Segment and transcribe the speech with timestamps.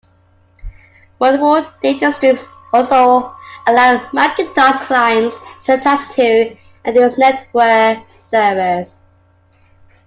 [1.19, 2.41] Multiple data streams
[2.73, 3.35] also
[3.67, 5.35] allow Macintosh clients
[5.67, 8.95] to attach to and use NetWare servers.